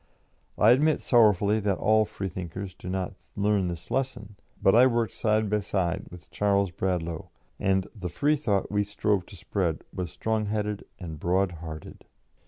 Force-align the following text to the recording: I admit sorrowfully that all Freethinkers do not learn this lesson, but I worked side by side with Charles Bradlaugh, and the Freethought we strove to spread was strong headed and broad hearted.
I 0.57 0.71
admit 0.71 0.99
sorrowfully 0.99 1.59
that 1.59 1.77
all 1.77 2.05
Freethinkers 2.05 2.73
do 2.73 2.89
not 2.89 3.13
learn 3.35 3.67
this 3.67 3.91
lesson, 3.91 4.35
but 4.59 4.73
I 4.73 4.87
worked 4.87 5.13
side 5.13 5.47
by 5.47 5.59
side 5.59 6.07
with 6.09 6.31
Charles 6.31 6.71
Bradlaugh, 6.71 7.27
and 7.59 7.85
the 7.93 8.09
Freethought 8.09 8.71
we 8.71 8.83
strove 8.83 9.27
to 9.27 9.35
spread 9.35 9.83
was 9.93 10.09
strong 10.11 10.47
headed 10.47 10.85
and 10.97 11.19
broad 11.19 11.51
hearted. 11.51 12.05